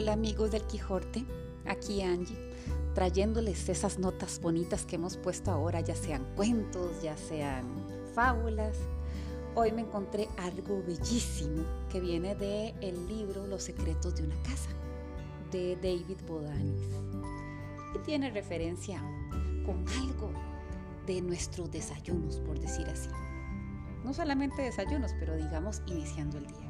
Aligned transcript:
Hola 0.00 0.14
amigos 0.14 0.50
del 0.50 0.62
Quijote, 0.62 1.26
aquí 1.66 2.00
Angie, 2.00 2.34
trayéndoles 2.94 3.68
esas 3.68 3.98
notas 3.98 4.40
bonitas 4.40 4.86
que 4.86 4.96
hemos 4.96 5.18
puesto 5.18 5.50
ahora, 5.50 5.82
ya 5.82 5.94
sean 5.94 6.24
cuentos, 6.36 7.02
ya 7.02 7.18
sean 7.18 7.66
fábulas. 8.14 8.78
Hoy 9.54 9.72
me 9.72 9.82
encontré 9.82 10.26
algo 10.38 10.82
bellísimo 10.86 11.64
que 11.90 12.00
viene 12.00 12.34
del 12.34 12.74
el 12.80 13.08
libro 13.08 13.46
Los 13.46 13.64
secretos 13.64 14.14
de 14.14 14.22
una 14.22 14.42
casa, 14.42 14.70
de 15.52 15.76
David 15.76 16.16
Bodanis. 16.26 16.88
Y 17.94 17.98
tiene 17.98 18.30
referencia 18.30 19.02
con 19.66 19.86
algo 20.02 20.30
de 21.06 21.20
nuestros 21.20 21.70
desayunos, 21.70 22.40
por 22.40 22.58
decir 22.58 22.86
así. 22.86 23.10
No 24.02 24.14
solamente 24.14 24.62
desayunos, 24.62 25.10
pero 25.20 25.36
digamos 25.36 25.82
iniciando 25.86 26.38
el 26.38 26.46
día. 26.46 26.69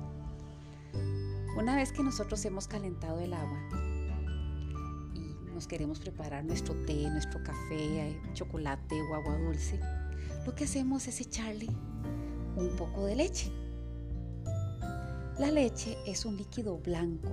Una 1.61 1.77
vez 1.77 1.93
que 1.93 2.03
nosotros 2.03 2.43
hemos 2.47 2.67
calentado 2.67 3.21
el 3.21 3.35
agua 3.35 3.59
y 5.13 5.53
nos 5.53 5.67
queremos 5.67 6.01
preparar 6.01 6.43
nuestro 6.43 6.75
té, 6.87 7.11
nuestro 7.11 7.43
café, 7.43 8.19
chocolate 8.33 8.99
o 9.03 9.15
agua 9.15 9.37
dulce, 9.37 9.79
lo 10.47 10.55
que 10.55 10.65
hacemos 10.65 11.07
es 11.07 11.21
echarle 11.21 11.67
un 12.57 12.75
poco 12.79 13.05
de 13.05 13.15
leche. 13.15 13.53
La 15.39 15.51
leche 15.51 15.99
es 16.07 16.25
un 16.25 16.39
líquido 16.39 16.79
blanco, 16.79 17.29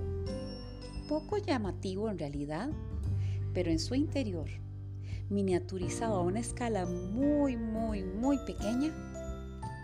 poco 1.08 1.38
llamativo 1.38 2.10
en 2.10 2.18
realidad, 2.18 2.68
pero 3.54 3.70
en 3.70 3.78
su 3.78 3.94
interior, 3.94 4.50
miniaturizado 5.30 6.16
a 6.16 6.22
una 6.22 6.40
escala 6.40 6.84
muy, 6.84 7.56
muy, 7.56 8.04
muy 8.04 8.36
pequeña, 8.44 8.92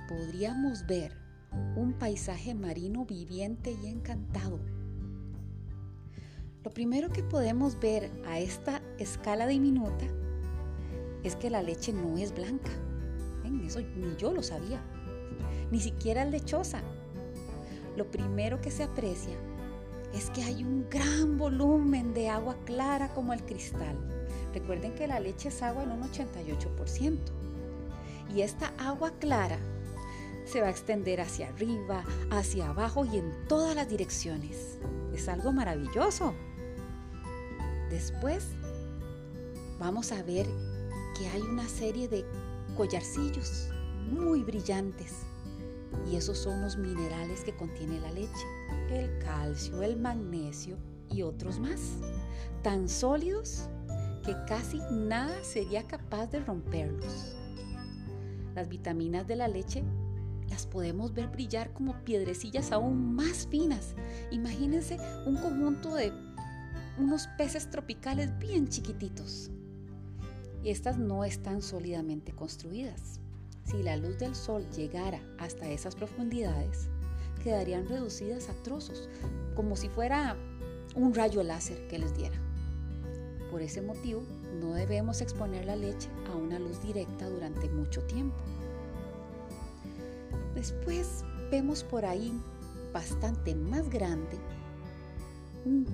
podríamos 0.06 0.86
ver 0.86 1.23
un 1.76 1.92
paisaje 1.92 2.54
marino 2.54 3.04
viviente 3.04 3.76
y 3.82 3.88
encantado. 3.88 4.60
Lo 6.64 6.70
primero 6.70 7.10
que 7.10 7.22
podemos 7.22 7.78
ver 7.78 8.10
a 8.26 8.38
esta 8.38 8.80
escala 8.98 9.46
diminuta 9.46 10.06
es 11.22 11.36
que 11.36 11.50
la 11.50 11.62
leche 11.62 11.92
no 11.92 12.16
es 12.16 12.34
blanca. 12.34 12.70
Eso 13.66 13.80
ni 13.80 14.14
yo 14.16 14.32
lo 14.32 14.42
sabía. 14.42 14.82
Ni 15.70 15.80
siquiera 15.80 16.22
es 16.22 16.30
lechosa. 16.30 16.82
Lo 17.96 18.10
primero 18.10 18.60
que 18.60 18.70
se 18.70 18.84
aprecia 18.84 19.34
es 20.12 20.30
que 20.30 20.42
hay 20.42 20.64
un 20.64 20.86
gran 20.90 21.38
volumen 21.38 22.14
de 22.14 22.28
agua 22.28 22.56
clara 22.64 23.08
como 23.14 23.32
el 23.32 23.44
cristal. 23.44 23.96
Recuerden 24.52 24.94
que 24.94 25.06
la 25.06 25.18
leche 25.18 25.48
es 25.48 25.62
agua 25.62 25.82
en 25.82 25.92
un 25.92 26.02
88%. 26.02 27.18
Y 28.34 28.42
esta 28.42 28.72
agua 28.78 29.12
clara 29.18 29.58
se 30.44 30.60
va 30.60 30.68
a 30.68 30.70
extender 30.70 31.20
hacia 31.20 31.48
arriba, 31.48 32.04
hacia 32.30 32.68
abajo 32.68 33.04
y 33.04 33.18
en 33.18 33.32
todas 33.48 33.74
las 33.74 33.88
direcciones. 33.88 34.78
Es 35.12 35.28
algo 35.28 35.52
maravilloso. 35.52 36.34
Después 37.90 38.48
vamos 39.78 40.12
a 40.12 40.22
ver 40.22 40.46
que 41.18 41.28
hay 41.28 41.42
una 41.42 41.68
serie 41.68 42.08
de 42.08 42.24
collarcillos 42.76 43.68
muy 44.10 44.42
brillantes 44.42 45.12
y 46.10 46.16
esos 46.16 46.38
son 46.38 46.60
los 46.60 46.76
minerales 46.76 47.44
que 47.44 47.54
contiene 47.54 48.00
la 48.00 48.10
leche, 48.10 48.46
el 48.90 49.18
calcio, 49.18 49.82
el 49.82 49.96
magnesio 49.96 50.76
y 51.10 51.22
otros 51.22 51.58
más, 51.58 51.80
tan 52.62 52.88
sólidos 52.88 53.68
que 54.24 54.34
casi 54.48 54.80
nada 54.90 55.34
sería 55.44 55.86
capaz 55.86 56.26
de 56.28 56.40
romperlos. 56.40 57.36
Las 58.54 58.68
vitaminas 58.68 59.26
de 59.26 59.36
la 59.36 59.48
leche 59.48 59.82
las 60.48 60.66
podemos 60.66 61.14
ver 61.14 61.28
brillar 61.28 61.72
como 61.72 62.04
piedrecillas 62.04 62.72
aún 62.72 63.14
más 63.14 63.46
finas. 63.46 63.94
Imagínense 64.30 64.98
un 65.26 65.36
conjunto 65.36 65.94
de 65.94 66.12
unos 66.98 67.26
peces 67.38 67.70
tropicales 67.70 68.36
bien 68.38 68.68
chiquititos. 68.68 69.50
Y 70.62 70.70
estas 70.70 70.98
no 70.98 71.24
están 71.24 71.60
sólidamente 71.60 72.32
construidas. 72.32 73.20
Si 73.64 73.82
la 73.82 73.96
luz 73.96 74.18
del 74.18 74.34
sol 74.34 74.66
llegara 74.70 75.20
hasta 75.38 75.68
esas 75.68 75.94
profundidades, 75.94 76.88
quedarían 77.42 77.88
reducidas 77.88 78.48
a 78.48 78.54
trozos, 78.62 79.08
como 79.54 79.76
si 79.76 79.88
fuera 79.88 80.36
un 80.94 81.14
rayo 81.14 81.42
láser 81.42 81.86
que 81.88 81.98
les 81.98 82.16
diera. 82.16 82.36
Por 83.50 83.62
ese 83.62 83.82
motivo, 83.82 84.22
no 84.60 84.72
debemos 84.74 85.20
exponer 85.20 85.64
la 85.66 85.76
leche 85.76 86.08
a 86.32 86.36
una 86.36 86.58
luz 86.58 86.82
directa 86.82 87.28
durante 87.28 87.68
mucho 87.68 88.02
tiempo. 88.02 88.36
Después 90.54 91.24
vemos 91.50 91.82
por 91.82 92.04
ahí 92.04 92.32
bastante 92.92 93.54
más 93.54 93.90
grande 93.90 94.38
un 95.64 95.84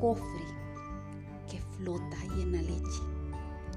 cofre 0.00 0.44
que 1.50 1.60
flota 1.76 2.20
ahí 2.20 2.42
en 2.42 2.52
la 2.52 2.62
leche. 2.62 3.02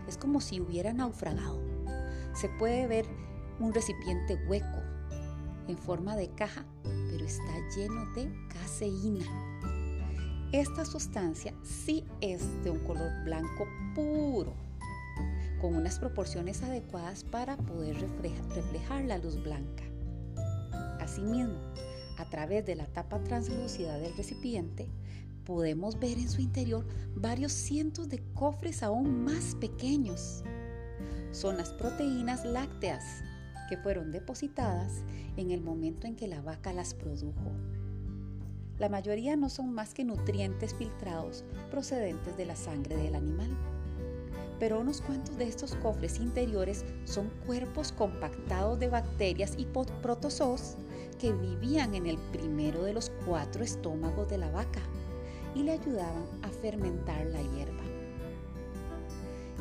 Es 0.07 0.17
como 0.17 0.41
si 0.41 0.59
hubiera 0.59 0.93
naufragado. 0.93 1.61
Se 2.33 2.49
puede 2.49 2.87
ver 2.87 3.05
un 3.59 3.73
recipiente 3.73 4.35
hueco 4.47 4.81
en 5.67 5.77
forma 5.77 6.15
de 6.15 6.29
caja, 6.31 6.65
pero 6.83 7.25
está 7.25 7.53
lleno 7.75 8.05
de 8.13 8.29
caseína. 8.49 9.25
Esta 10.51 10.85
sustancia 10.85 11.53
sí 11.63 12.05
es 12.21 12.63
de 12.63 12.69
un 12.69 12.79
color 12.79 13.23
blanco 13.23 13.65
puro, 13.95 14.53
con 15.61 15.75
unas 15.75 15.99
proporciones 15.99 16.61
adecuadas 16.63 17.23
para 17.23 17.57
poder 17.57 17.95
reflejar 18.53 19.05
la 19.05 19.17
luz 19.17 19.41
blanca. 19.41 19.83
Asimismo, 21.03 21.59
a 22.17 22.23
través 22.29 22.65
de 22.65 22.75
la 22.75 22.85
tapa 22.85 23.21
translúcida 23.21 23.97
del 23.97 24.15
recipiente, 24.15 24.87
podemos 25.43 25.99
ver 25.99 26.17
en 26.17 26.29
su 26.29 26.39
interior 26.39 26.85
varios 27.13 27.51
cientos 27.51 28.07
de 28.07 28.23
cofres 28.33 28.83
aún 28.83 29.25
más 29.25 29.55
pequeños. 29.55 30.43
Son 31.31 31.57
las 31.57 31.73
proteínas 31.73 32.45
lácteas 32.45 33.21
que 33.67 33.75
fueron 33.75 34.13
depositadas 34.13 35.03
en 35.35 35.51
el 35.51 35.59
momento 35.59 36.07
en 36.07 36.15
que 36.15 36.29
la 36.29 36.41
vaca 36.41 36.71
las 36.71 36.93
produjo. 36.93 37.51
La 38.79 38.87
mayoría 38.87 39.35
no 39.35 39.49
son 39.49 39.73
más 39.73 39.93
que 39.93 40.05
nutrientes 40.05 40.73
filtrados 40.73 41.43
procedentes 41.69 42.37
de 42.37 42.45
la 42.45 42.55
sangre 42.55 42.95
del 42.95 43.15
animal 43.15 43.49
pero 44.63 44.79
unos 44.79 45.01
cuantos 45.01 45.37
de 45.37 45.45
estos 45.45 45.75
cofres 45.75 46.21
interiores 46.21 46.85
son 47.03 47.29
cuerpos 47.45 47.91
compactados 47.91 48.79
de 48.79 48.87
bacterias 48.87 49.55
y 49.57 49.65
protozoos 49.65 50.77
que 51.15 51.33
vivían 51.33 51.95
en 51.95 52.05
el 52.05 52.17
primero 52.31 52.83
de 52.83 52.93
los 52.93 53.11
cuatro 53.25 53.63
estómagos 53.63 54.29
de 54.29 54.37
la 54.37 54.49
vaca 54.51 54.81
y 55.55 55.63
le 55.63 55.73
ayudaban 55.73 56.25
a 56.41 56.49
fermentar 56.49 57.25
la 57.27 57.41
hierba. 57.41 57.83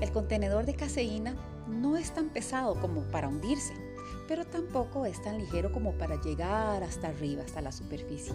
El 0.01 0.11
contenedor 0.11 0.67
de 0.67 0.75
caseína 0.75 1.37
no 1.69 1.97
es 1.97 2.13
tan 2.13 2.31
pesado 2.31 2.75
como 2.81 3.03
para 3.11 3.29
hundirse, 3.29 3.75
pero 4.27 4.45
tampoco 4.45 5.07
es 5.07 5.23
tan 5.23 5.39
ligero 5.39 5.73
como 5.73 5.93
para 5.93 6.21
llegar 6.21 6.83
hasta 6.83 7.09
arriba, 7.09 7.45
hasta 7.45 7.61
la 7.61 7.73
superficie. 7.73 8.34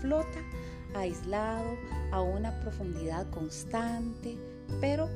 Flota 0.00 0.40
aislado 0.94 1.76
a 2.12 2.20
una 2.20 2.58
profundidad 2.60 3.28
constante, 3.30 4.38
pero 4.80 5.08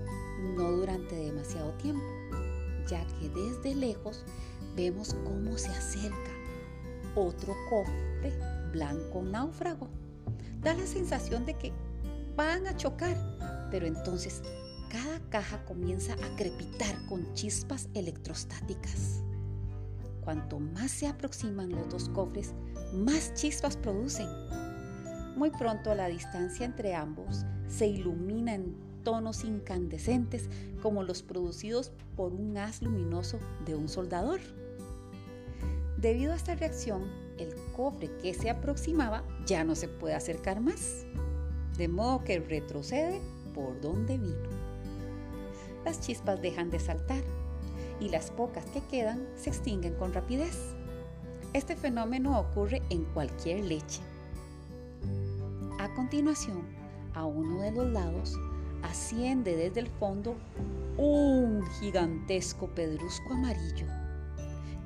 no 0.57 0.73
durante 0.73 1.15
demasiado 1.15 1.73
tiempo, 1.75 2.05
ya 2.89 3.05
que 3.19 3.29
desde 3.31 3.75
lejos 3.75 4.25
vemos 4.77 5.17
cómo 5.25 5.57
se 5.57 5.69
acerca 5.69 6.42
otro 7.15 7.55
cofre 7.69 8.33
blanco 8.73 9.23
náufrago. 9.23 9.89
Da 10.61 10.75
la 10.75 10.87
sensación 10.87 11.45
de 11.45 11.55
que 11.55 11.73
van 12.37 12.67
a 12.67 12.77
chocar, 12.77 13.17
pero 13.71 13.87
entonces 13.87 14.43
cada 14.91 15.21
caja 15.31 15.65
comienza 15.65 16.15
a 16.15 16.37
crepitar 16.37 16.95
con 17.07 17.33
chispas 17.35 17.89
electrostáticas. 17.95 19.23
Cuanto 20.23 20.61
más 20.61 20.91
se 20.91 21.07
aproximan 21.09 21.71
los 21.71 21.89
dos 21.89 22.09
cofres, 22.11 22.55
más 22.93 23.35
chispas 23.35 23.77
producen. 23.77 24.29
Muy 25.37 25.51
pronto 25.51 25.95
la 25.95 26.09
distancia 26.09 26.65
entre 26.65 26.95
ambos 26.95 27.45
se 27.67 27.87
ilumina 27.87 28.55
en 28.55 28.77
tonos 29.03 29.45
incandescentes 29.45 30.49
como 30.83 31.03
los 31.03 31.23
producidos 31.23 31.93
por 32.17 32.33
un 32.33 32.57
haz 32.57 32.83
luminoso 32.83 33.39
de 33.65 33.75
un 33.75 33.89
soldador. 33.89 34.41
Debido 36.03 36.33
a 36.33 36.37
esta 36.37 36.57
reacción, 36.57 37.05
el 37.39 37.55
cofre 37.77 38.11
que 38.21 38.35
se 38.35 38.51
aproximaba 38.51 39.23
ya 39.47 39.63
no 39.63 39.77
se 39.77 39.87
puede 39.87 40.17
acercar 40.17 40.61
más, 40.61 41.07
de 41.79 41.87
modo 41.87 42.25
que 42.25 42.41
retrocede 42.41 43.21
por 43.55 43.81
donde 43.81 44.19
vino. 44.19 44.49
Las 45.85 46.01
chispas 46.01 46.43
dejan 46.43 46.71
de 46.71 46.81
saltar 46.81 47.23
y 48.01 48.09
las 48.09 48.33
pocas 48.33 48.65
que 48.67 48.81
quedan 48.81 49.25
se 49.37 49.51
extinguen 49.51 49.95
con 49.95 50.13
rapidez. 50.13 50.75
Este 51.53 51.77
fenómeno 51.77 52.37
ocurre 52.41 52.83
en 52.91 53.05
cualquier 53.05 53.65
leche. 53.65 54.01
A 55.79 55.95
continuación, 55.95 56.65
a 57.15 57.27
uno 57.27 57.61
de 57.61 57.71
los 57.71 57.87
lados 57.87 58.37
asciende 58.83 59.55
desde 59.55 59.79
el 59.79 59.89
fondo 59.89 60.35
un 60.99 61.65
gigantesco 61.79 62.67
pedrusco 62.75 63.35
amarillo 63.35 64.02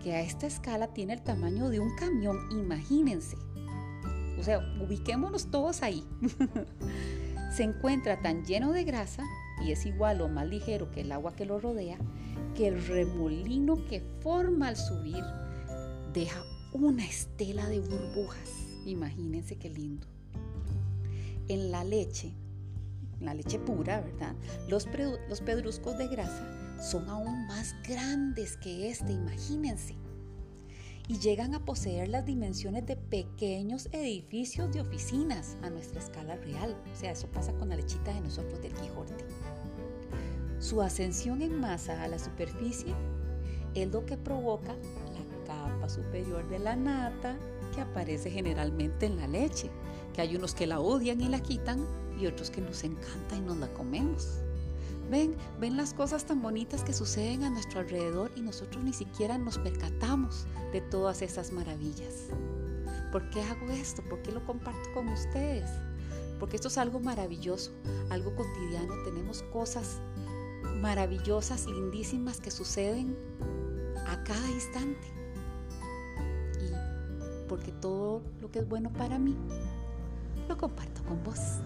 que 0.07 0.15
a 0.15 0.21
esta 0.21 0.47
escala 0.47 0.95
tiene 0.95 1.15
el 1.15 1.21
tamaño 1.21 1.69
de 1.69 1.81
un 1.81 1.97
camión, 1.97 2.39
imagínense. 2.53 3.37
O 4.39 4.45
sea, 4.45 4.61
ubiquémonos 4.81 5.51
todos 5.51 5.83
ahí. 5.83 6.05
se 7.57 7.65
encuentra 7.65 8.23
tan 8.23 8.45
lleno 8.45 8.71
de 8.71 8.85
grasa 8.85 9.25
y 9.65 9.73
es 9.73 9.85
igual 9.85 10.21
o 10.21 10.29
más 10.29 10.47
ligero 10.47 10.93
que 10.93 11.01
el 11.01 11.11
agua 11.11 11.35
que 11.35 11.45
lo 11.45 11.59
rodea, 11.59 11.99
que 12.55 12.69
el 12.69 12.87
remolino 12.87 13.85
que 13.87 14.01
forma 14.21 14.69
al 14.69 14.77
subir 14.77 15.25
deja 16.13 16.41
una 16.73 17.05
estela 17.05 17.69
de 17.69 17.81
burbujas. 17.81 18.49
Imagínense 18.85 19.57
qué 19.57 19.71
lindo. 19.71 20.07
En 21.49 21.73
la 21.73 21.83
leche, 21.83 22.33
la 23.19 23.35
leche 23.35 23.59
pura, 23.59 24.03
¿verdad? 24.03 24.37
Los, 24.69 24.87
los 25.29 25.41
pedruscos 25.41 25.99
de 25.99 26.07
grasa 26.07 26.66
son 26.81 27.09
aún 27.09 27.47
más 27.47 27.75
grandes 27.87 28.57
que 28.57 28.91
este, 28.91 29.13
imagínense. 29.13 29.97
Y 31.09 31.19
llegan 31.19 31.55
a 31.55 31.65
poseer 31.65 32.09
las 32.09 32.27
dimensiones 32.27 32.85
de 32.87 32.97
pequeños 32.97 33.89
edificios 33.93 34.73
de 34.73 34.81
oficinas 34.81 35.57
a 35.63 35.71
nuestra 35.71 36.01
escala 36.01 36.37
real. 36.37 36.77
O 36.93 36.97
sea, 36.97 37.13
eso 37.13 37.29
pasa 37.29 37.53
con 37.53 37.69
la 37.69 37.77
lechita 37.77 38.13
de 38.13 38.21
nosotros 38.21 38.61
del 38.61 38.73
Quijote. 38.75 39.25
Su 40.59 40.83
ascensión 40.83 41.43
en 41.43 41.61
masa 41.61 42.03
a 42.03 42.09
la 42.09 42.19
superficie 42.19 42.93
es 43.75 43.89
lo 43.93 44.05
que 44.05 44.17
provoca 44.17 44.75
la 44.75 45.47
capa 45.47 45.89
superior 45.89 46.49
de 46.49 46.59
la 46.59 46.75
nata 46.75 47.37
que 47.75 47.83
aparece 47.83 48.31
generalmente 48.31 49.07
en 49.07 49.17
la 49.17 49.29
leche, 49.29 49.71
que 50.13 50.23
hay 50.23 50.35
unos 50.35 50.55
que 50.55 50.67
la 50.67 50.81
odian 50.81 51.21
y 51.21 51.29
la 51.29 51.41
quitan 51.41 51.87
y 52.19 52.27
otros 52.27 52.51
que 52.51 52.63
nos 52.63 52.83
encanta 52.85 53.37
y 53.37 53.41
nos 53.41 53.59
la 53.59 53.73
comemos. 53.75 54.41
Ven, 55.11 55.37
ven 55.61 55.77
las 55.77 55.95
cosas 55.95 56.25
tan 56.25 56.43
bonitas 56.43 56.83
que 56.83 56.93
suceden 56.93 57.45
a 57.45 57.51
nuestro 57.51 57.81
alrededor 57.81 58.33
y 58.35 58.41
nosotros 58.41 58.83
ni 58.83 58.93
siquiera 58.93 59.39
nos 59.39 59.59
percatamos 59.59 60.47
de 60.73 60.81
todas 60.81 61.23
esas 61.23 61.53
maravillas. 61.53 62.29
¿Por 63.13 63.31
qué 63.31 63.41
hago 63.43 63.71
esto? 63.71 64.03
¿Por 64.03 64.21
qué 64.23 64.33
lo 64.33 64.45
comparto 64.45 64.93
con 64.95 65.09
ustedes? 65.09 65.71
Porque 66.41 66.57
esto 66.57 66.69
es 66.69 66.77
algo 66.77 66.99
maravilloso, 66.99 67.71
algo 68.11 68.35
cotidiano. 68.35 68.95
Tenemos 69.05 69.43
cosas 69.45 70.01
maravillosas, 70.81 71.67
lindísimas 71.67 72.41
que 72.41 72.51
suceden 72.51 73.17
a 74.07 74.23
cada 74.25 74.51
instante. 74.51 75.07
Y 76.61 77.49
porque 77.49 77.71
todo 77.73 78.23
lo 78.41 78.51
que 78.51 78.59
es 78.59 78.69
bueno 78.69 78.93
para 78.93 79.19
mí, 79.19 79.37
lo 80.49 80.57
comparto 80.57 81.03
con 81.05 81.23
vos. 81.23 81.61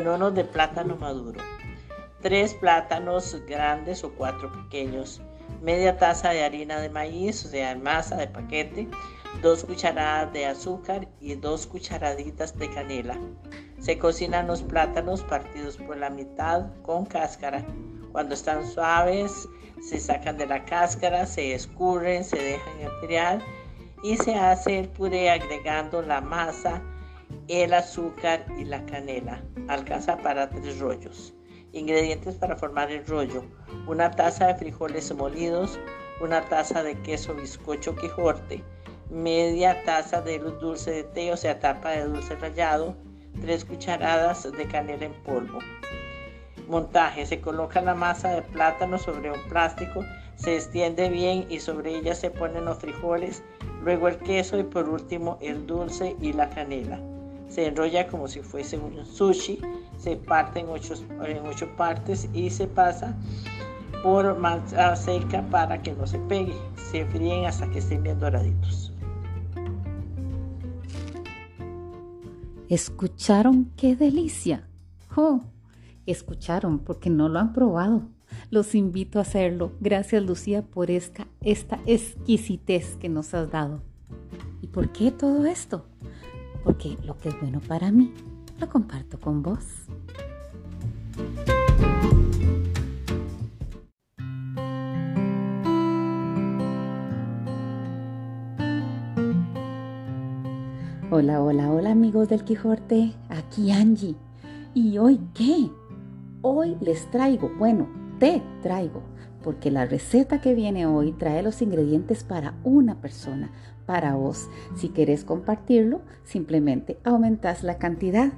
Piononos 0.00 0.34
de 0.34 0.44
plátano 0.44 0.96
maduro. 0.96 1.42
Tres 2.22 2.54
plátanos 2.54 3.36
grandes 3.46 4.02
o 4.02 4.10
cuatro 4.14 4.50
pequeños. 4.50 5.20
Media 5.60 5.98
taza 5.98 6.30
de 6.30 6.42
harina 6.42 6.80
de 6.80 6.88
maíz, 6.88 7.44
o 7.44 7.48
sea, 7.48 7.76
masa 7.76 8.16
de 8.16 8.26
paquete. 8.26 8.88
Dos 9.42 9.62
cucharadas 9.62 10.32
de 10.32 10.46
azúcar 10.46 11.06
y 11.20 11.34
dos 11.34 11.66
cucharaditas 11.66 12.58
de 12.58 12.70
canela. 12.70 13.18
Se 13.78 13.98
cocinan 13.98 14.46
los 14.46 14.62
plátanos 14.62 15.22
partidos 15.22 15.76
por 15.76 15.98
la 15.98 16.08
mitad 16.08 16.68
con 16.80 17.04
cáscara. 17.04 17.62
Cuando 18.10 18.32
están 18.32 18.66
suaves, 18.66 19.46
se 19.82 20.00
sacan 20.00 20.38
de 20.38 20.46
la 20.46 20.64
cáscara, 20.64 21.26
se 21.26 21.52
escurren, 21.52 22.24
se 22.24 22.38
dejan 22.38 22.80
enfriar 22.80 23.42
y 24.02 24.16
se 24.16 24.34
hace 24.34 24.78
el 24.78 24.88
puré 24.88 25.28
agregando 25.28 26.00
la 26.00 26.22
masa 26.22 26.82
el 27.48 27.74
azúcar 27.74 28.44
y 28.58 28.64
la 28.64 28.84
canela. 28.86 29.42
Alcanza 29.68 30.16
para 30.18 30.48
tres 30.50 30.78
rollos. 30.78 31.34
Ingredientes 31.72 32.34
para 32.36 32.56
formar 32.56 32.90
el 32.90 33.06
rollo. 33.06 33.44
Una 33.86 34.10
taza 34.10 34.48
de 34.48 34.54
frijoles 34.56 35.14
molidos, 35.14 35.78
una 36.20 36.42
taza 36.42 36.82
de 36.82 37.00
queso 37.02 37.34
bizcocho 37.34 37.94
Quijote, 37.96 38.62
media 39.10 39.82
taza 39.84 40.20
de 40.20 40.38
dulce 40.38 40.90
de 40.90 41.04
té, 41.04 41.32
o 41.32 41.36
sea, 41.36 41.58
tapa 41.58 41.90
de 41.90 42.04
dulce 42.04 42.36
rallado, 42.36 42.96
tres 43.40 43.64
cucharadas 43.64 44.50
de 44.50 44.66
canela 44.66 45.06
en 45.06 45.14
polvo. 45.22 45.58
Montaje. 46.68 47.26
Se 47.26 47.40
coloca 47.40 47.80
la 47.80 47.94
masa 47.94 48.30
de 48.30 48.42
plátano 48.42 48.96
sobre 48.98 49.30
un 49.30 49.42
plástico, 49.48 50.04
se 50.36 50.54
extiende 50.54 51.08
bien 51.08 51.46
y 51.50 51.58
sobre 51.58 51.96
ella 51.96 52.14
se 52.14 52.30
ponen 52.30 52.64
los 52.64 52.78
frijoles, 52.78 53.42
luego 53.82 54.06
el 54.08 54.18
queso 54.18 54.58
y 54.58 54.62
por 54.62 54.88
último 54.88 55.36
el 55.40 55.66
dulce 55.66 56.16
y 56.20 56.32
la 56.32 56.48
canela 56.50 57.00
se 57.50 57.66
enrolla 57.66 58.06
como 58.06 58.28
si 58.28 58.40
fuese 58.40 58.78
un 58.78 59.04
sushi, 59.04 59.60
se 59.98 60.16
parte 60.16 60.60
en 60.60 60.68
ocho, 60.68 60.94
en 61.26 61.44
ocho 61.46 61.68
partes 61.76 62.28
y 62.32 62.48
se 62.48 62.66
pasa 62.66 63.16
por 64.02 64.38
masa 64.38 64.96
seca 64.96 65.42
para 65.50 65.82
que 65.82 65.92
no 65.92 66.06
se 66.06 66.18
pegue. 66.20 66.54
Se 66.90 67.04
fríen 67.06 67.44
hasta 67.44 67.68
que 67.70 67.80
estén 67.80 68.02
bien 68.02 68.18
doraditos. 68.18 68.92
¿Escucharon 72.68 73.72
qué 73.76 73.96
delicia? 73.96 74.68
Oh, 75.16 75.40
escucharon 76.06 76.78
porque 76.78 77.10
no 77.10 77.28
lo 77.28 77.40
han 77.40 77.52
probado. 77.52 78.02
Los 78.50 78.76
invito 78.76 79.18
a 79.18 79.22
hacerlo. 79.22 79.72
Gracias 79.80 80.22
Lucía 80.22 80.62
por 80.62 80.88
esta, 80.88 81.26
esta 81.40 81.80
exquisitez 81.84 82.96
que 82.96 83.08
nos 83.08 83.34
has 83.34 83.50
dado. 83.50 83.82
¿Y 84.62 84.68
por 84.68 84.92
qué 84.92 85.10
todo 85.10 85.46
esto? 85.46 85.84
Porque 86.64 86.96
lo 87.04 87.16
que 87.18 87.30
es 87.30 87.40
bueno 87.40 87.60
para 87.60 87.90
mí 87.90 88.12
lo 88.58 88.68
comparto 88.68 89.18
con 89.18 89.42
vos. 89.42 89.64
Hola, 101.12 101.42
hola, 101.42 101.70
hola 101.72 101.90
amigos 101.90 102.28
del 102.28 102.44
Quijote, 102.44 103.12
aquí 103.28 103.72
Angie. 103.72 104.14
¿Y 104.74 104.96
hoy 104.98 105.20
qué? 105.34 105.68
Hoy 106.42 106.76
les 106.80 107.10
traigo, 107.10 107.50
bueno, 107.58 107.88
te 108.20 108.40
traigo, 108.62 109.02
porque 109.42 109.70
la 109.70 109.86
receta 109.86 110.40
que 110.40 110.54
viene 110.54 110.86
hoy 110.86 111.12
trae 111.12 111.42
los 111.42 111.62
ingredientes 111.62 112.24
para 112.24 112.54
una 112.64 113.00
persona, 113.00 113.50
para 113.86 114.14
vos. 114.14 114.48
Si 114.76 114.90
querés 114.90 115.24
compartirlo, 115.24 116.02
simplemente 116.24 116.98
aumentás 117.04 117.62
la 117.62 117.78
cantidad. 117.78 118.32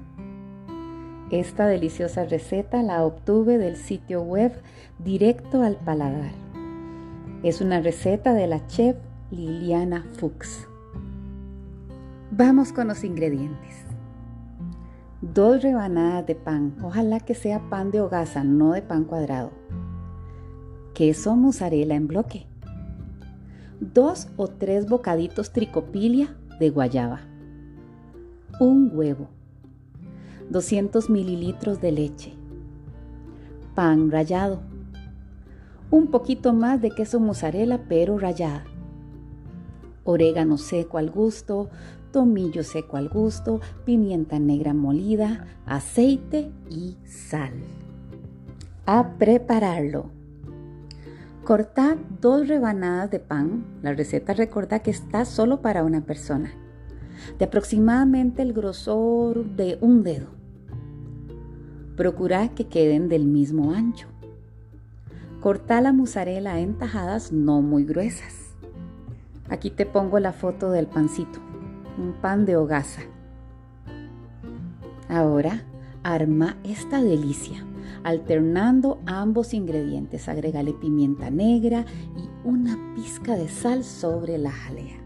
Esta 1.31 1.67
deliciosa 1.67 2.25
receta 2.25 2.83
la 2.83 3.05
obtuve 3.05 3.59
del 3.59 3.77
sitio 3.77 4.23
web 4.23 4.53
Directo 4.99 5.63
al 5.63 5.77
Paladar. 5.77 6.33
Es 7.43 7.61
una 7.61 7.81
receta 7.81 8.35
de 8.35 8.47
la 8.47 8.67
chef 8.67 8.97
Liliana 9.31 10.05
Fuchs. 10.13 10.69
Vamos 12.31 12.73
con 12.73 12.89
los 12.89 13.03
ingredientes. 13.03 13.85
Dos 15.23 15.63
rebanadas 15.63 16.27
de 16.27 16.35
pan, 16.35 16.77
ojalá 16.83 17.21
que 17.21 17.35
sea 17.35 17.61
pan 17.71 17.91
de 17.91 18.01
hogaza, 18.01 18.43
no 18.45 18.73
de 18.73 18.83
pan 18.83 19.05
cuadrado. 19.05 19.62
Queso 20.95 21.37
mozzarella 21.37 21.95
en 21.95 22.07
bloque. 22.07 22.45
Dos 23.81 24.29
o 24.37 24.49
tres 24.49 24.87
bocaditos 24.87 25.51
tricopilia 25.51 26.37
de 26.61 26.69
guayaba, 26.69 27.23
un 28.61 28.91
huevo, 28.93 29.29
200 30.51 31.09
mililitros 31.09 31.81
de 31.81 31.93
leche, 31.93 32.35
pan 33.75 34.11
rallado, 34.11 34.61
un 35.91 36.09
poquito 36.09 36.53
más 36.53 36.83
de 36.83 36.91
queso 36.91 37.21
mozzarella 37.21 37.81
pero 37.89 38.19
rallada, 38.19 38.65
orégano 40.05 40.59
seco 40.59 40.99
al 40.99 41.11
gusto, 41.11 41.71
tomillo 42.13 42.63
seco 42.63 42.99
al 42.99 43.09
gusto, 43.09 43.63
pimienta 43.87 44.39
negra 44.39 44.75
molida, 44.75 45.47
aceite 45.65 46.53
y 46.69 46.99
sal. 47.07 47.55
A 48.85 49.17
prepararlo. 49.17 50.22
Corta 51.45 51.97
dos 52.21 52.47
rebanadas 52.47 53.11
de 53.11 53.19
pan. 53.19 53.65
La 53.83 53.93
receta 53.93 54.33
recuerda 54.33 54.79
que 54.79 54.93
está 54.93 55.25
solo 55.25 55.61
para 55.61 55.83
una 55.83 56.03
persona. 56.03 56.53
De 57.37 57.47
aproximadamente 57.47 58.43
el 58.43 58.53
grosor 58.53 59.45
de 59.57 59.77
un 59.81 60.05
dedo. 60.05 60.29
Procura 61.97 62.49
que 62.51 62.69
queden 62.69 63.09
del 63.09 63.27
mismo 63.27 63.73
ancho. 63.73 64.07
Corta 65.41 65.81
la 65.81 65.93
mozzarella 65.93 66.61
en 66.61 66.79
tajadas 66.79 67.33
no 67.33 67.61
muy 67.61 67.85
gruesas. 67.85 68.55
Aquí 69.49 69.71
te 69.71 69.85
pongo 69.85 70.21
la 70.21 70.33
foto 70.33 70.71
del 70.71 70.87
pancito. 70.87 71.41
Un 71.99 72.13
pan 72.13 72.47
de 72.47 72.57
hogaza. 72.57 73.03
Ahora 75.09 75.65
arma 76.05 76.57
esta 76.63 77.03
delicia 77.03 77.67
alternando 78.05 79.01
ambos 79.07 79.55
ingredientes. 79.55 80.29
Agrégale 80.29 80.73
pimienta 80.73 81.31
negra 81.31 81.85
y 82.17 82.49
una 82.49 82.79
pizca 82.95 83.37
de 83.37 83.49
sal 83.49 83.85
sobre 83.85 84.39
la 84.39 84.51
jalea. 84.51 84.99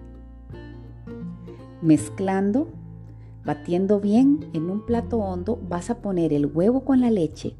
Mezclando, 1.82 2.68
batiendo 3.44 4.00
bien 4.00 4.48
en 4.52 4.70
un 4.70 4.84
plato 4.84 5.18
hondo, 5.18 5.60
vas 5.68 5.90
a 5.90 6.00
poner 6.00 6.32
el 6.32 6.46
huevo 6.46 6.84
con 6.84 7.00
la 7.00 7.10
leche 7.10 7.54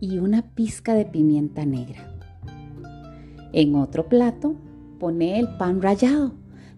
y 0.00 0.18
una 0.18 0.42
pizca 0.42 0.94
de 0.94 1.06
pimienta 1.06 1.64
negra. 1.64 2.12
En 3.52 3.74
otro 3.76 4.08
plato, 4.08 4.56
pone 4.98 5.38
el 5.38 5.48
pan 5.56 5.80
rallado, 5.80 6.32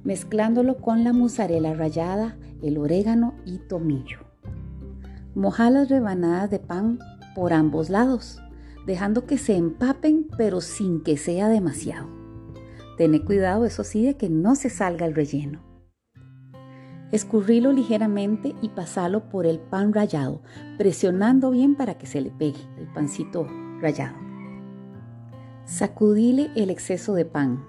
mezclándolo 0.04 0.76
con 0.76 1.02
la 1.04 1.12
mozzarella 1.12 1.74
rallada, 1.74 2.36
el 2.62 2.78
orégano 2.78 3.34
y 3.44 3.58
tomillo. 3.58 4.18
Moja 5.34 5.70
las 5.70 5.88
rebanadas 5.88 6.50
de 6.50 6.58
pan 6.58 6.98
por 7.34 7.52
ambos 7.52 7.90
lados, 7.90 8.40
dejando 8.86 9.26
que 9.26 9.38
se 9.38 9.56
empapen 9.56 10.28
pero 10.36 10.60
sin 10.60 11.02
que 11.02 11.16
sea 11.16 11.48
demasiado. 11.48 12.08
Ten 12.96 13.16
cuidado, 13.20 13.64
eso 13.64 13.84
sí, 13.84 14.04
de 14.04 14.16
que 14.16 14.28
no 14.28 14.56
se 14.56 14.70
salga 14.70 15.06
el 15.06 15.14
relleno. 15.14 15.62
Escurrilo 17.12 17.72
ligeramente 17.72 18.54
y 18.60 18.70
pasalo 18.70 19.30
por 19.30 19.46
el 19.46 19.60
pan 19.60 19.94
rallado, 19.94 20.42
presionando 20.76 21.50
bien 21.50 21.74
para 21.74 21.96
que 21.96 22.06
se 22.06 22.20
le 22.20 22.30
pegue 22.30 22.60
el 22.76 22.86
pancito 22.88 23.46
rallado. 23.80 24.16
Sacudile 25.64 26.50
el 26.56 26.70
exceso 26.70 27.14
de 27.14 27.24
pan. 27.24 27.64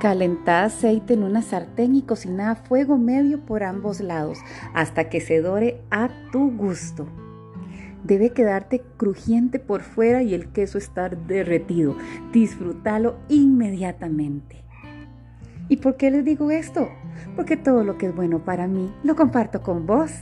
Calentá 0.00 0.64
aceite 0.64 1.14
en 1.14 1.22
una 1.22 1.40
sartén 1.40 1.94
y 1.94 2.02
cocina 2.02 2.50
a 2.50 2.56
fuego 2.56 2.98
medio 2.98 3.46
por 3.46 3.62
ambos 3.62 4.00
lados 4.00 4.38
hasta 4.74 5.08
que 5.08 5.20
se 5.20 5.40
dore 5.40 5.80
a 5.90 6.10
tu 6.32 6.50
gusto. 6.54 7.06
Debe 8.06 8.30
quedarte 8.30 8.84
crujiente 8.96 9.58
por 9.58 9.82
fuera 9.82 10.22
y 10.22 10.32
el 10.32 10.52
queso 10.52 10.78
estar 10.78 11.26
derretido. 11.26 11.96
Disfrútalo 12.32 13.16
inmediatamente. 13.28 14.62
¿Y 15.68 15.78
por 15.78 15.96
qué 15.96 16.12
les 16.12 16.24
digo 16.24 16.52
esto? 16.52 16.88
Porque 17.34 17.56
todo 17.56 17.82
lo 17.82 17.98
que 17.98 18.06
es 18.06 18.14
bueno 18.14 18.44
para 18.44 18.68
mí 18.68 18.94
lo 19.02 19.16
comparto 19.16 19.60
con 19.60 19.86
vos. 19.86 20.12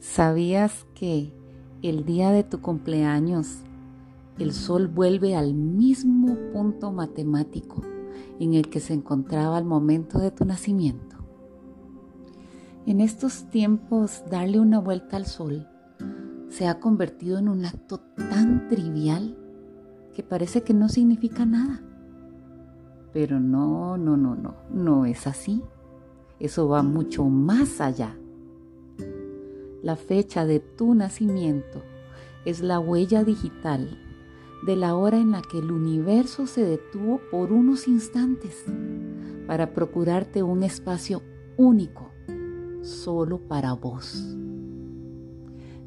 ¿Sabías 0.00 0.84
que 0.96 1.32
el 1.82 2.04
día 2.04 2.32
de 2.32 2.42
tu 2.42 2.60
cumpleaños 2.60 3.62
el 4.38 4.52
sol 4.52 4.88
vuelve 4.88 5.36
al 5.36 5.54
mismo 5.54 6.36
punto 6.52 6.92
matemático 6.92 7.82
en 8.40 8.54
el 8.54 8.68
que 8.68 8.80
se 8.80 8.94
encontraba 8.94 9.56
al 9.56 9.64
momento 9.64 10.18
de 10.18 10.30
tu 10.30 10.44
nacimiento? 10.44 11.16
En 12.86 13.00
estos 13.00 13.48
tiempos, 13.50 14.22
darle 14.30 14.60
una 14.60 14.78
vuelta 14.78 15.16
al 15.16 15.26
sol 15.26 15.66
se 16.54 16.68
ha 16.68 16.78
convertido 16.78 17.38
en 17.38 17.48
un 17.48 17.64
acto 17.64 17.98
tan 18.16 18.68
trivial 18.68 19.36
que 20.14 20.22
parece 20.22 20.62
que 20.62 20.72
no 20.72 20.88
significa 20.88 21.44
nada. 21.44 21.82
Pero 23.12 23.40
no, 23.40 23.96
no, 23.96 24.16
no, 24.16 24.36
no, 24.36 24.54
no 24.70 25.04
es 25.04 25.26
así. 25.26 25.62
Eso 26.38 26.68
va 26.68 26.84
mucho 26.84 27.24
más 27.24 27.80
allá. 27.80 28.16
La 29.82 29.96
fecha 29.96 30.46
de 30.46 30.60
tu 30.60 30.94
nacimiento 30.94 31.82
es 32.44 32.60
la 32.60 32.78
huella 32.78 33.24
digital 33.24 33.98
de 34.64 34.76
la 34.76 34.94
hora 34.94 35.18
en 35.18 35.32
la 35.32 35.42
que 35.42 35.58
el 35.58 35.70
universo 35.70 36.46
se 36.46 36.64
detuvo 36.64 37.20
por 37.30 37.52
unos 37.52 37.86
instantes 37.86 38.64
para 39.46 39.74
procurarte 39.74 40.42
un 40.42 40.62
espacio 40.62 41.22
único 41.58 42.10
solo 42.82 43.46
para 43.46 43.74
vos. 43.74 44.36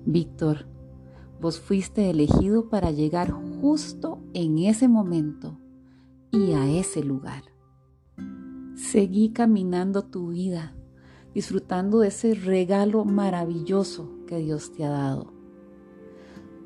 Víctor, 0.05 0.67
vos 1.41 1.60
fuiste 1.60 2.10
elegido 2.10 2.69
para 2.69 2.91
llegar 2.91 3.31
justo 3.31 4.19
en 4.34 4.60
ese 4.60 4.88
momento 4.88 5.60
y 6.31 6.53
a 6.53 6.69
ese 6.69 7.03
lugar. 7.03 7.43
Seguí 8.75 9.29
caminando 9.29 10.03
tu 10.03 10.29
vida, 10.29 10.75
disfrutando 11.34 12.00
de 12.00 12.10
ese 12.10 12.36
regalo 12.36 13.05
maravilloso 13.05 14.10
que 14.27 14.38
Dios 14.38 14.72
te 14.72 14.86
ha 14.86 14.89
dado. 14.89 15.37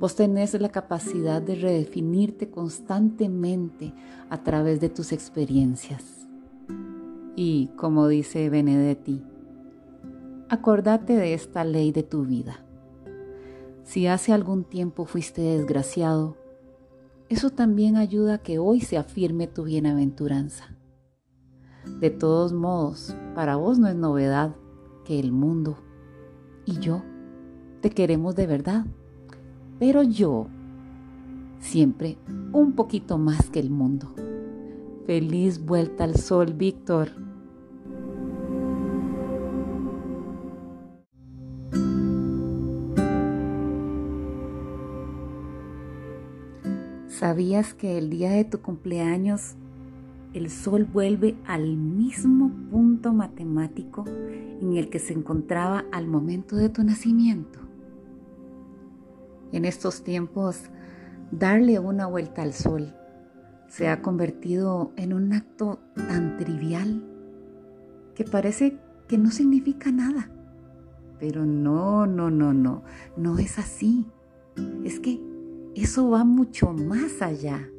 Vos 0.02 0.16
tenés 0.16 0.60
la 0.60 0.70
capacidad 0.70 1.44
de 1.44 1.54
redefinirte 1.54 2.50
constantemente 2.50 3.94
a 4.32 4.42
través 4.42 4.82
de 4.82 4.90
tus 4.90 5.12
experiencias. 5.12 6.28
Y 7.36 7.68
como 7.76 8.08
dice 8.08 8.50
Benedetti, 8.50 9.22
acordate 10.50 11.16
de 11.16 11.36
esta 11.36 11.64
ley 11.64 11.92
de 11.92 12.02
tu 12.02 12.26
vida. 12.26 12.66
Si 13.84 14.08
hace 14.08 14.34
algún 14.34 14.64
tiempo 14.64 15.06
fuiste 15.06 15.44
desgraciado, 15.44 16.36
eso 17.30 17.52
también 17.52 17.96
ayuda 17.96 18.34
a 18.34 18.38
que 18.40 18.58
hoy 18.58 18.82
se 18.82 18.98
afirme 18.98 19.46
tu 19.46 19.66
bienaventuranza. 19.66 20.76
De 22.00 22.10
todos 22.10 22.54
modos, 22.54 23.16
para 23.36 23.56
vos 23.56 23.78
no 23.78 23.88
es 23.88 23.96
novedad 23.96 24.56
que 25.06 25.20
el 25.20 25.32
mundo 25.32 25.78
y 26.66 26.80
yo 26.80 27.04
te 27.82 27.92
queremos 27.92 28.36
de 28.36 28.48
verdad, 28.48 28.88
pero 29.82 30.04
yo 30.04 30.46
siempre 31.60 32.16
un 32.54 32.74
poquito 32.74 33.18
más 33.18 33.50
que 33.50 33.60
el 33.60 33.72
mundo. 33.72 34.14
Feliz 35.08 35.66
vuelta 35.66 36.04
al 36.04 36.18
sol, 36.18 36.54
Víctor. 36.54 37.10
¿Sabías 47.08 47.74
que 47.74 47.98
el 47.98 48.12
día 48.12 48.30
de 48.30 48.46
tu 48.46 48.62
cumpleaños 48.62 49.56
el 50.36 50.52
sol 50.52 50.86
vuelve 50.86 51.36
al 51.48 51.76
mismo 51.76 52.52
punto 52.70 53.14
matemático 53.14 54.06
en 54.08 54.78
el 54.78 54.92
que 54.92 55.00
se 55.00 55.14
encontraba 55.14 55.86
al 55.92 56.06
momento 56.08 56.56
de 56.56 56.70
tu 56.70 56.84
nacimiento? 56.84 57.61
En 59.52 59.66
estos 59.66 60.04
tiempos, 60.04 60.70
darle 61.32 61.80
una 61.80 62.06
vuelta 62.06 62.42
al 62.42 62.54
sol 62.54 62.94
se 63.68 63.88
ha 63.88 64.02
convertido 64.02 64.92
en 64.98 65.14
un 65.14 65.32
acto 65.32 65.80
tan 65.96 66.38
trivial 66.38 67.04
que 68.16 68.26
parece 68.26 68.78
que 69.08 69.18
no 69.18 69.32
significa 69.32 69.92
nada. 69.92 70.30
Pero 71.20 71.46
no, 71.46 72.06
no, 72.06 72.30
no, 72.30 72.54
no, 72.54 72.84
no 73.16 73.40
es 73.40 73.60
así. 73.60 74.06
Es 74.84 75.00
que 75.00 75.22
eso 75.74 76.10
va 76.10 76.26
mucho 76.26 76.74
más 76.74 77.22
allá. 77.22 77.70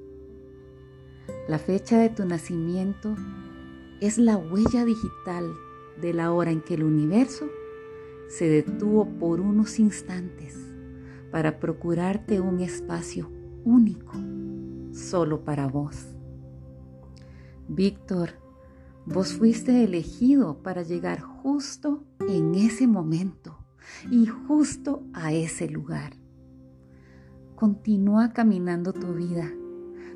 La 1.47 1.59
fecha 1.59 1.99
de 1.99 2.09
tu 2.09 2.25
nacimiento 2.25 3.15
es 4.01 4.17
la 4.17 4.39
huella 4.39 4.87
digital 4.87 5.53
de 6.01 6.15
la 6.15 6.33
hora 6.33 6.51
en 6.51 6.63
que 6.63 6.75
el 6.75 6.85
universo 6.85 7.47
se 8.29 8.49
detuvo 8.49 9.07
por 9.19 9.41
unos 9.41 9.79
instantes 9.79 10.72
para 11.33 11.59
procurarte 11.59 12.41
un 12.41 12.61
espacio 12.61 13.33
único 13.65 14.13
solo 14.93 15.43
para 15.45 15.67
vos. 15.67 16.15
Víctor, 17.69 18.35
vos 19.07 19.33
fuiste 19.33 19.83
elegido 19.83 20.63
para 20.63 20.83
llegar 20.83 21.21
justo 21.21 22.05
en 22.29 22.55
ese 22.55 22.87
momento 22.87 23.59
y 24.11 24.27
justo 24.27 25.05
a 25.15 25.33
ese 25.33 25.69
lugar. 25.69 26.13
Continúa 27.57 28.33
caminando 28.33 28.93
tu 28.93 29.15
vida, 29.15 29.51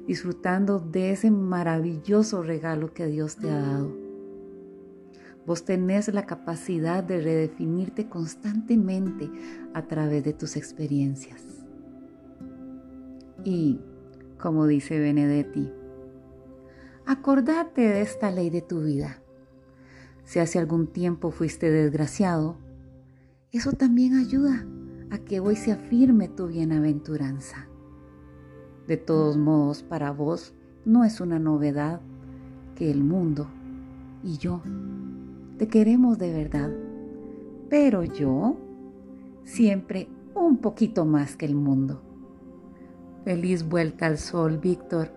disfrutando 0.06 0.80
de 0.80 1.12
ese 1.12 1.30
maravilloso 1.30 2.42
regalo 2.42 2.92
que 2.92 3.06
Dios 3.06 3.36
te 3.36 3.50
ha 3.50 3.58
dado. 3.58 4.05
Vos 5.46 5.64
tenés 5.64 6.12
la 6.12 6.26
capacidad 6.26 7.04
de 7.04 7.20
redefinirte 7.20 8.08
constantemente 8.08 9.30
a 9.74 9.82
través 9.82 10.24
de 10.24 10.32
tus 10.32 10.56
experiencias. 10.56 11.64
Y, 13.44 13.80
como 14.40 14.66
dice 14.66 14.98
Benedetti, 14.98 15.72
acordate 17.06 17.82
de 17.82 18.02
esta 18.02 18.32
ley 18.32 18.50
de 18.50 18.60
tu 18.60 18.82
vida. 18.82 19.22
Si 20.24 20.40
hace 20.40 20.58
algún 20.58 20.88
tiempo 20.88 21.30
fuiste 21.30 21.70
desgraciado, 21.70 22.58
eso 23.52 23.72
también 23.72 24.14
ayuda 24.14 24.66
a 25.10 25.18
que 25.18 25.38
hoy 25.38 25.54
se 25.54 25.70
afirme 25.70 26.28
tu 26.28 26.48
bienaventuranza. 26.48 27.68
De 28.88 28.96
todos 28.96 29.36
modos, 29.36 29.84
para 29.84 30.10
vos 30.10 30.54
no 30.84 31.04
es 31.04 31.20
una 31.20 31.38
novedad 31.38 32.00
que 32.74 32.90
el 32.90 33.04
mundo 33.04 33.48
y 34.22 34.38
yo 34.38 34.62
te 35.58 35.68
queremos 35.68 36.18
de 36.18 36.32
verdad, 36.32 36.70
pero 37.70 38.04
yo 38.04 38.56
siempre 39.44 40.08
un 40.34 40.58
poquito 40.58 41.04
más 41.04 41.36
que 41.36 41.46
el 41.46 41.54
mundo. 41.54 42.02
Feliz 43.24 43.66
vuelta 43.66 44.06
al 44.06 44.18
sol, 44.18 44.58
Víctor. 44.58 45.10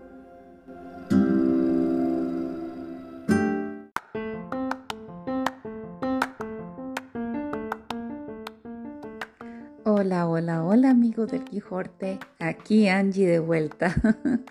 Hola, 9.84 10.26
hola, 10.26 10.64
hola 10.64 10.90
amigos 10.90 11.30
del 11.30 11.44
Quijote, 11.44 12.18
aquí 12.38 12.88
Angie 12.88 13.26
de 13.26 13.40
vuelta. 13.40 13.94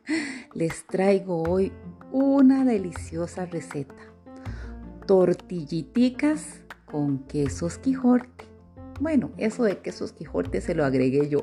Les 0.54 0.86
traigo 0.86 1.44
hoy 1.44 1.72
una 2.12 2.64
deliciosa 2.64 3.46
receta. 3.46 3.96
Tortilliticas 5.10 6.62
con 6.86 7.26
quesos 7.26 7.80
Quijote. 7.80 8.46
Bueno, 9.00 9.32
eso 9.38 9.64
de 9.64 9.80
quesos 9.80 10.12
Quijote 10.12 10.62
se 10.62 10.76
lo 10.76 10.86
agregué 10.86 11.28
yo. 11.30 11.40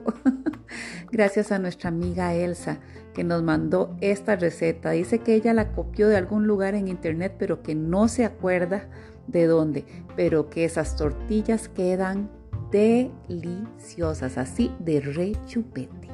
Gracias 1.11 1.51
a 1.51 1.59
nuestra 1.59 1.89
amiga 1.89 2.33
Elsa 2.33 2.79
que 3.13 3.25
nos 3.25 3.43
mandó 3.43 3.97
esta 4.01 4.37
receta. 4.37 4.93
Dice 4.93 5.19
que 5.19 5.35
ella 5.35 5.53
la 5.53 5.73
copió 5.73 6.07
de 6.07 6.17
algún 6.17 6.47
lugar 6.47 6.77
en 6.77 6.87
internet, 6.87 7.35
pero 7.41 7.65
que 7.65 7.75
no 7.75 8.07
se 8.07 8.25
acuerda 8.25 8.89
de 9.27 9.47
dónde. 9.49 9.85
Pero 10.15 10.49
que 10.49 10.65
esas 10.65 10.95
tortillas 10.95 11.69
quedan 11.69 12.31
deliciosas, 12.71 14.39
así 14.39 14.71
de 14.79 15.01
rechupete. 15.01 16.09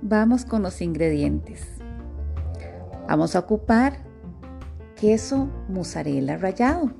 Vamos 0.00 0.46
con 0.46 0.62
los 0.62 0.80
ingredientes. 0.80 1.60
Vamos 3.06 3.36
a 3.36 3.40
ocupar 3.40 4.08
queso 5.00 5.48
mozzarella 5.68 6.36
rallado, 6.36 6.90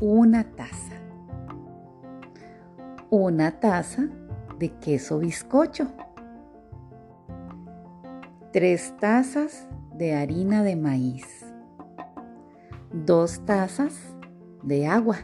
una 0.00 0.42
taza. 0.42 0.94
Una 3.10 3.50
taza 3.60 4.08
de 4.58 4.70
queso 4.78 5.18
bizcocho. 5.18 5.86
Tres 8.52 8.94
tazas 8.98 9.68
de 9.94 10.14
harina 10.14 10.62
de 10.62 10.76
maíz. 10.76 11.44
Dos 12.90 13.44
tazas 13.44 14.16
de 14.62 14.86
agua. 14.86 15.18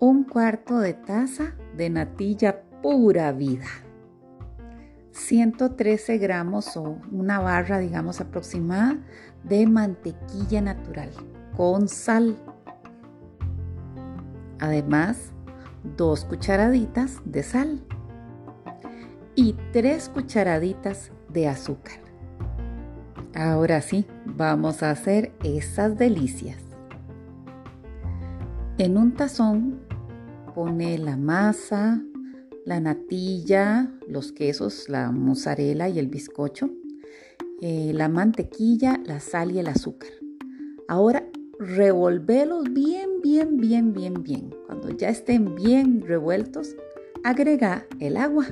Un 0.00 0.24
cuarto 0.24 0.80
de 0.80 0.92
taza 0.92 1.54
de 1.78 1.88
natilla 1.88 2.62
pura 2.82 3.32
vida. 3.32 3.64
113 5.12 6.18
gramos 6.18 6.76
o 6.76 6.98
una 7.10 7.38
barra, 7.40 7.78
digamos, 7.78 8.20
aproximada 8.20 8.98
de 9.44 9.66
mantequilla 9.66 10.60
natural 10.60 11.10
con 11.56 11.88
sal. 11.88 12.36
Además, 14.60 15.32
dos 15.96 16.24
cucharaditas 16.24 17.20
de 17.24 17.42
sal 17.42 17.80
y 19.34 19.54
tres 19.72 20.08
cucharaditas 20.08 21.12
de 21.28 21.48
azúcar. 21.48 22.00
Ahora 23.34 23.80
sí, 23.80 24.06
vamos 24.24 24.82
a 24.82 24.90
hacer 24.90 25.32
esas 25.42 25.98
delicias. 25.98 26.58
En 28.78 28.96
un 28.96 29.12
tazón 29.12 29.80
pone 30.54 30.98
la 30.98 31.16
masa, 31.16 32.00
la 32.64 32.80
natilla, 32.80 33.90
los 34.08 34.32
quesos, 34.32 34.88
la 34.88 35.10
mozzarella 35.10 35.88
y 35.88 35.98
el 35.98 36.08
bizcocho, 36.08 36.70
eh, 37.60 37.92
la 37.94 38.08
mantequilla, 38.08 39.00
la 39.04 39.20
sal 39.20 39.52
y 39.52 39.58
el 39.58 39.68
azúcar. 39.68 40.10
Ahora 40.88 41.24
revolvelos 41.58 42.72
bien, 42.72 43.22
bien, 43.22 43.56
bien, 43.56 43.92
bien, 43.92 44.22
bien. 44.22 44.54
Cuando 44.66 44.90
ya 44.90 45.08
estén 45.08 45.54
bien 45.54 46.02
revueltos, 46.02 46.76
agrega 47.22 47.86
el 48.00 48.16
agua. 48.16 48.46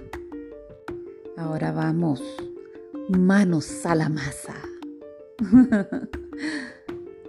Ahora 1.36 1.72
vamos, 1.72 2.22
manos 3.08 3.84
a 3.84 3.94
la 3.94 4.08
masa. 4.08 4.54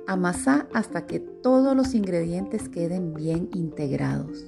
Amasa 0.07 0.67
hasta 0.73 1.07
que 1.07 1.19
todos 1.19 1.75
los 1.75 1.95
ingredientes 1.95 2.69
queden 2.69 3.13
bien 3.13 3.49
integrados. 3.53 4.45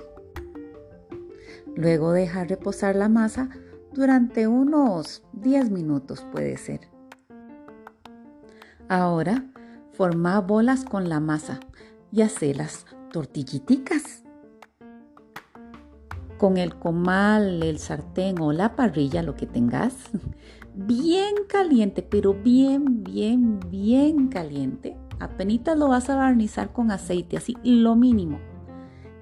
Luego 1.76 2.12
deja 2.14 2.44
reposar 2.44 2.96
la 2.96 3.10
masa 3.10 3.50
durante 3.94 4.48
unos 4.48 5.24
10 5.34 5.72
minutos 5.72 6.26
puede 6.32 6.58
ser. 6.58 6.95
Ahora 8.88 9.44
forma 9.94 10.40
bolas 10.42 10.86
con 10.86 11.10
la 11.10 11.20
masa 11.20 11.60
y 12.12 12.22
hacelas 12.22 12.86
tortilliticas. 13.12 14.24
Con 16.38 16.58
el 16.58 16.76
comal, 16.76 17.64
el 17.64 17.80
sartén 17.80 18.40
o 18.42 18.52
la 18.52 18.76
parrilla, 18.76 19.24
lo 19.24 19.36
que 19.36 19.48
tengas, 19.48 19.96
bien 20.76 21.34
caliente, 21.48 22.04
pero 22.04 22.34
bien, 22.34 23.04
bien, 23.04 23.60
bien 23.70 24.28
caliente. 24.28 24.98
Apenas 25.20 25.78
lo 25.78 25.88
vas 25.88 26.10
a 26.10 26.16
barnizar 26.16 26.72
con 26.74 26.92
aceite, 26.92 27.38
así 27.38 27.56
lo 27.64 27.96
mínimo. 27.96 28.40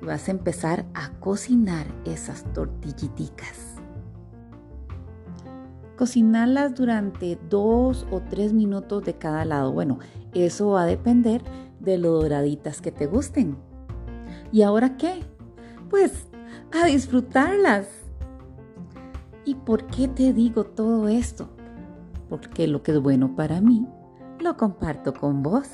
Y 0.02 0.06
vas 0.06 0.28
a 0.28 0.32
empezar 0.32 0.86
a 0.94 1.12
cocinar 1.20 1.86
esas 2.04 2.52
tortilliticas. 2.54 3.73
Cocinarlas 5.98 6.76
durante 6.76 7.38
dos 7.50 8.08
o 8.12 8.22
tres 8.22 8.54
minutos 8.54 9.04
de 9.04 9.14
cada 9.16 9.46
lado. 9.46 9.72
Bueno, 9.72 10.00
eso 10.34 10.72
va 10.72 10.84
a 10.84 10.88
depender 10.88 11.44
de 11.80 11.98
lo 11.98 12.14
doraditas 12.14 12.82
que 12.82 12.92
te 12.92 13.06
gusten. 13.06 13.58
¿Y 14.52 14.62
ahora 14.64 14.98
qué? 14.98 15.24
Pues 15.90 16.28
a 16.72 16.86
disfrutarlas. 16.86 17.88
¿Y 19.46 19.56
por 19.56 19.86
qué 19.88 20.08
te 20.08 20.34
digo 20.34 20.64
todo 20.64 21.08
esto? 21.08 21.50
Porque 22.30 22.68
lo 22.68 22.82
que 22.82 22.94
es 22.94 23.00
bueno 23.00 23.36
para 23.36 23.62
mí, 23.62 23.88
lo 24.40 24.58
comparto 24.58 25.14
con 25.14 25.44
vos. 25.44 25.68